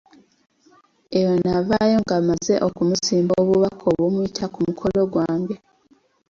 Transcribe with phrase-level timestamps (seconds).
[1.17, 5.55] Eyo navaayo nga mmaze okumusimba obubaka obumuyita ku mukolo gwange.